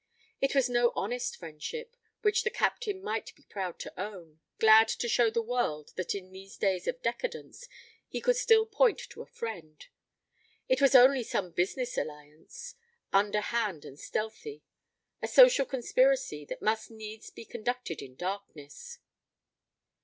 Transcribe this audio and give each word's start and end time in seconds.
It 0.41 0.55
was 0.55 0.67
no 0.67 0.91
honest 0.95 1.35
friendship, 1.35 1.95
which 2.23 2.43
the 2.43 2.49
Captain 2.49 3.03
might 3.03 3.35
be 3.35 3.43
proud 3.43 3.77
to 3.81 3.93
own, 3.99 4.39
glad 4.57 4.87
to 4.87 5.07
show 5.07 5.29
the 5.29 5.43
world 5.43 5.93
that 5.95 6.15
in 6.15 6.31
these 6.31 6.57
days 6.57 6.87
of 6.87 7.03
decadence 7.03 7.67
he 8.07 8.19
could 8.19 8.35
still 8.35 8.65
point 8.65 8.97
to 9.11 9.21
a 9.21 9.27
friend. 9.27 9.85
It 10.67 10.81
was 10.81 10.95
only 10.95 11.21
some 11.21 11.51
business 11.51 11.99
alliance, 11.99 12.73
underhand 13.13 13.85
and 13.85 13.99
stealthy; 13.99 14.63
a 15.21 15.27
social 15.27 15.67
conspiracy, 15.67 16.45
that 16.45 16.63
must 16.63 16.89
needs 16.89 17.29
be 17.29 17.45
conducted 17.45 18.01
in 18.01 18.15
darkness. 18.15 18.97